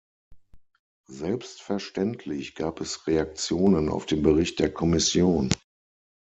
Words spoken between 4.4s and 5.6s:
der Kommission.